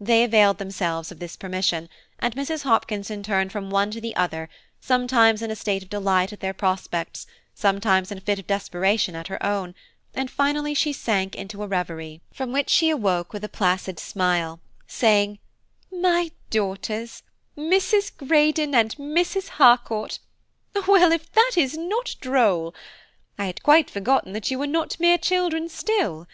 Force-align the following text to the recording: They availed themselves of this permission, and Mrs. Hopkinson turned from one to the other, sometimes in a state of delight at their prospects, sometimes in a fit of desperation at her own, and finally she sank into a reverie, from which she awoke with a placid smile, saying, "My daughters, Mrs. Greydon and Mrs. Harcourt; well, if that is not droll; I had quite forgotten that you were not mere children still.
They 0.00 0.24
availed 0.24 0.58
themselves 0.58 1.12
of 1.12 1.20
this 1.20 1.36
permission, 1.36 1.88
and 2.18 2.34
Mrs. 2.34 2.64
Hopkinson 2.64 3.22
turned 3.22 3.52
from 3.52 3.70
one 3.70 3.92
to 3.92 4.00
the 4.00 4.16
other, 4.16 4.48
sometimes 4.80 5.40
in 5.40 5.52
a 5.52 5.54
state 5.54 5.84
of 5.84 5.88
delight 5.88 6.32
at 6.32 6.40
their 6.40 6.52
prospects, 6.52 7.28
sometimes 7.54 8.10
in 8.10 8.18
a 8.18 8.20
fit 8.20 8.40
of 8.40 8.48
desperation 8.48 9.14
at 9.14 9.28
her 9.28 9.40
own, 9.40 9.76
and 10.14 10.32
finally 10.32 10.74
she 10.74 10.92
sank 10.92 11.36
into 11.36 11.62
a 11.62 11.68
reverie, 11.68 12.20
from 12.32 12.50
which 12.52 12.68
she 12.70 12.90
awoke 12.90 13.32
with 13.32 13.44
a 13.44 13.48
placid 13.48 14.00
smile, 14.00 14.58
saying, 14.88 15.38
"My 15.92 16.32
daughters, 16.50 17.22
Mrs. 17.56 18.10
Greydon 18.16 18.74
and 18.74 18.96
Mrs. 18.96 19.46
Harcourt; 19.60 20.18
well, 20.88 21.12
if 21.12 21.30
that 21.34 21.52
is 21.56 21.78
not 21.78 22.16
droll; 22.20 22.74
I 23.38 23.44
had 23.44 23.62
quite 23.62 23.90
forgotten 23.90 24.32
that 24.32 24.50
you 24.50 24.58
were 24.58 24.66
not 24.66 24.98
mere 24.98 25.18
children 25.18 25.68
still. 25.68 26.26